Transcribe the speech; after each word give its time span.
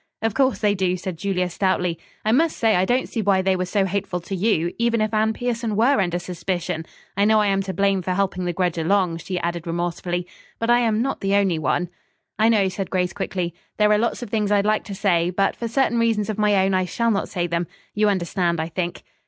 "Of 0.23 0.33
course, 0.33 0.57
they 0.57 0.73
do," 0.73 0.97
said 0.97 1.15
Julia 1.19 1.47
stoutly. 1.47 1.99
"I 2.25 2.31
must 2.31 2.57
say 2.57 2.75
I 2.75 2.85
don't 2.85 3.07
see 3.07 3.21
why 3.21 3.43
they 3.43 3.55
were 3.55 3.67
so 3.67 3.85
hateful 3.85 4.19
to 4.21 4.35
you, 4.35 4.73
even 4.79 4.99
if 4.99 5.13
Anne 5.13 5.31
Pierson 5.31 5.75
were 5.75 6.01
under 6.01 6.17
suspicion. 6.17 6.87
I 7.15 7.23
know 7.25 7.39
I 7.39 7.45
am 7.45 7.61
to 7.61 7.71
blame 7.71 8.01
for 8.01 8.15
helping 8.15 8.45
the 8.45 8.51
grudge 8.53 8.79
along," 8.79 9.17
she 9.17 9.37
added 9.37 9.67
remorsefully, 9.67 10.25
"but 10.57 10.71
I 10.71 10.79
am, 10.79 11.03
not 11.03 11.21
the 11.21 11.35
only 11.35 11.59
one." 11.59 11.87
"I 12.39 12.49
know," 12.49 12.67
said 12.67 12.89
Grace 12.89 13.13
quickly. 13.13 13.53
"There 13.77 13.91
are 13.91 13.99
lots 13.99 14.23
of 14.23 14.31
things 14.31 14.51
I'd 14.51 14.65
like 14.65 14.85
to 14.85 14.95
say, 14.95 15.29
but 15.29 15.55
for 15.55 15.67
certain 15.67 15.99
reasons 15.99 16.31
of 16.31 16.39
my 16.39 16.65
own 16.65 16.73
I 16.73 16.85
shall 16.85 17.11
not 17.11 17.29
say 17.29 17.45
them. 17.45 17.67
You 17.93 18.09
understand, 18.09 18.59
I 18.59 18.69
think." 18.69 19.03